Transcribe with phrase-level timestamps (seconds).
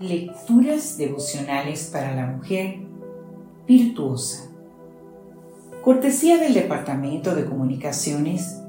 [0.00, 2.80] Lecturas devocionales para la mujer
[3.64, 4.50] virtuosa.
[5.82, 8.60] Cortesía del Departamento de Comunicaciones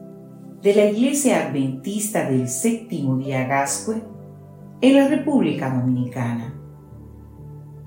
[0.61, 4.03] de la Iglesia Adventista del Séptimo Día Gascue
[4.81, 6.53] en la República Dominicana.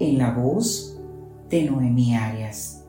[0.00, 1.00] En la voz
[1.48, 2.84] de Noemí Arias.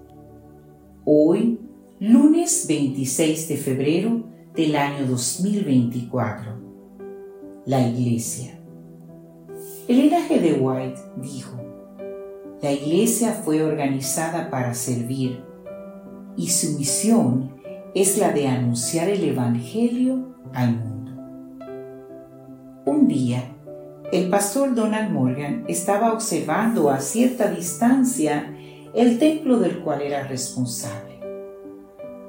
[1.05, 1.59] Hoy,
[1.99, 4.23] lunes 26 de febrero
[4.55, 6.53] del año 2024.
[7.67, 8.58] La Iglesia.
[9.89, 11.57] El linaje de White dijo,
[12.61, 15.43] la iglesia fue organizada para servir
[16.37, 17.55] y su misión
[17.95, 21.11] es la de anunciar el Evangelio al mundo.
[22.85, 23.45] Un día,
[24.11, 28.53] el pastor Donald Morgan estaba observando a cierta distancia
[28.93, 31.19] el templo del cual era responsable,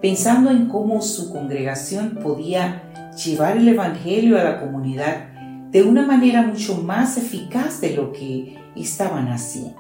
[0.01, 5.31] pensando en cómo su congregación podía llevar el Evangelio a la comunidad
[5.71, 9.79] de una manera mucho más eficaz de lo que estaban haciendo.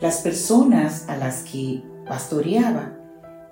[0.00, 2.98] Las personas a las que pastoreaba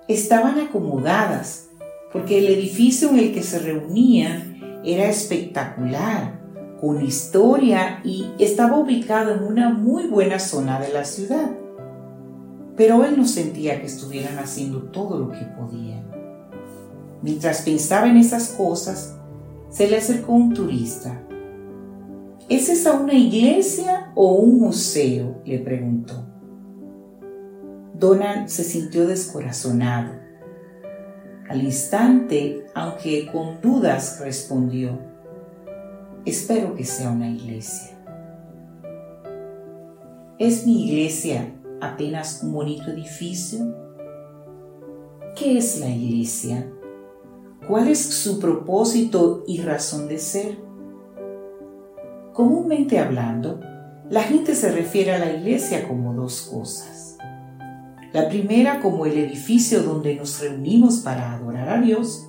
[0.07, 1.69] estaban acomodadas
[2.11, 6.41] porque el edificio en el que se reunían era espectacular,
[6.81, 11.51] con historia y estaba ubicado en una muy buena zona de la ciudad.
[12.75, 16.09] Pero él no sentía que estuvieran haciendo todo lo que podían.
[17.21, 19.15] Mientras pensaba en esas cosas,
[19.71, 21.23] se le acercó un turista.
[22.49, 25.41] ¿Es esa una iglesia o un museo?
[25.45, 26.27] le preguntó.
[27.93, 30.19] Donald se sintió descorazonado.
[31.49, 34.99] Al instante, aunque con dudas, respondió,
[36.25, 37.97] espero que sea una iglesia.
[40.37, 43.59] ¿Es mi iglesia apenas un bonito edificio?
[45.35, 46.67] ¿Qué es la iglesia?
[47.71, 50.57] ¿Cuál es su propósito y razón de ser?
[52.33, 53.61] Comúnmente hablando,
[54.09, 57.15] la gente se refiere a la iglesia como dos cosas.
[58.11, 62.27] La primera como el edificio donde nos reunimos para adorar a Dios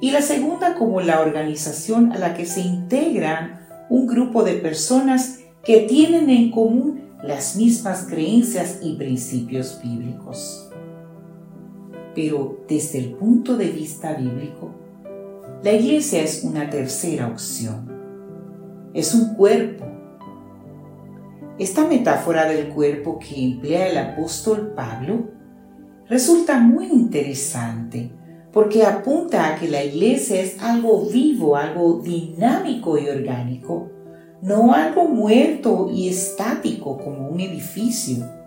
[0.00, 3.60] y la segunda como la organización a la que se integran
[3.90, 10.71] un grupo de personas que tienen en común las mismas creencias y principios bíblicos.
[12.14, 14.70] Pero desde el punto de vista bíblico,
[15.62, 17.90] la iglesia es una tercera opción.
[18.94, 19.86] Es un cuerpo.
[21.58, 25.30] Esta metáfora del cuerpo que emplea el apóstol Pablo
[26.08, 28.10] resulta muy interesante
[28.52, 33.90] porque apunta a que la iglesia es algo vivo, algo dinámico y orgánico,
[34.42, 38.41] no algo muerto y estático como un edificio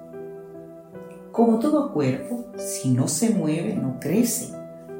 [1.35, 4.56] como todo cuerpo, si no se mueve, no crece,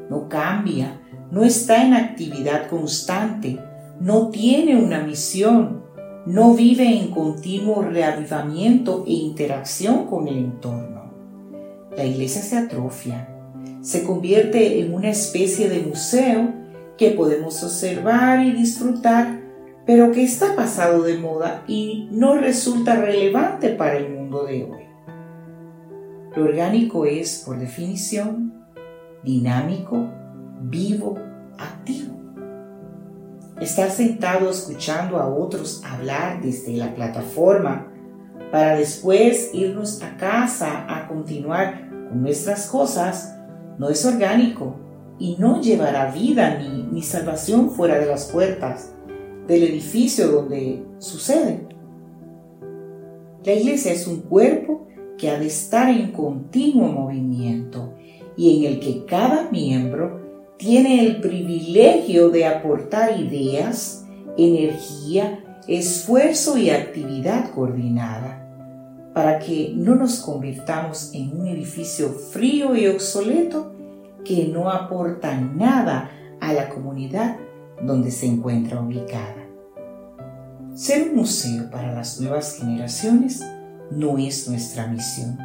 [0.10, 1.00] no cambia,
[1.32, 3.58] no está en actividad constante,
[4.02, 5.86] no tiene una misión,
[6.26, 11.14] no vive en continuo reavivamiento e interacción con el entorno.
[11.96, 13.30] La iglesia se atrofia,
[13.80, 16.54] se convierte en una especie de museo
[16.98, 19.40] que podemos observar y disfrutar,
[19.86, 24.85] pero que está pasado de moda y no resulta relevante para el mundo de hoy.
[26.36, 28.54] Lo orgánico es, por definición,
[29.24, 30.10] dinámico,
[30.62, 31.18] vivo,
[31.58, 32.14] activo.
[33.62, 37.88] Estar sentado escuchando a otros hablar desde la plataforma
[38.52, 43.34] para después irnos a casa a continuar con nuestras cosas
[43.80, 44.76] no es orgánico
[45.18, 48.94] y no llevará vida ni, ni salvación fuera de las puertas
[49.48, 51.66] del edificio donde sucede.
[53.46, 54.85] La iglesia es un cuerpo
[55.18, 57.94] que ha de estar en continuo movimiento
[58.38, 64.06] y en el que cada miembro tiene el privilegio de aportar ideas,
[64.38, 68.42] energía, esfuerzo y actividad coordinada
[69.14, 73.74] para que no nos convirtamos en un edificio frío y obsoleto
[74.26, 76.12] que no aporta nada
[76.42, 77.38] a la comunidad
[77.82, 79.46] donde se encuentra ubicada.
[80.74, 83.42] Ser un museo para las nuevas generaciones
[83.92, 85.38] no es nuestra misión.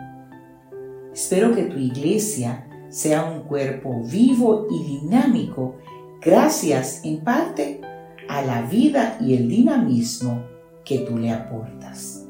[1.13, 5.77] Espero que tu iglesia sea un cuerpo vivo y dinámico
[6.21, 7.81] gracias en parte
[8.29, 10.43] a la vida y el dinamismo
[10.85, 12.27] que tú le aportas.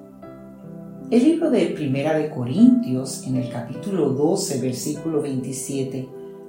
[1.10, 6.08] El libro de Primera de Corintios en el capítulo 12 versículo 27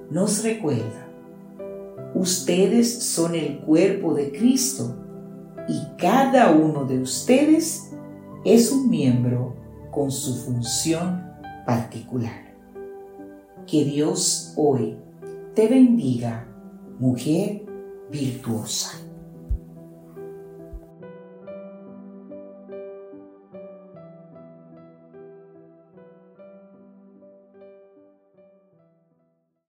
[0.09, 1.07] nos recuerda,
[2.13, 4.95] ustedes son el cuerpo de Cristo
[5.67, 7.91] y cada uno de ustedes
[8.43, 9.55] es un miembro
[9.91, 11.23] con su función
[11.65, 12.55] particular.
[13.67, 14.97] Que Dios hoy
[15.53, 16.47] te bendiga,
[16.99, 17.65] mujer
[18.11, 18.97] virtuosa.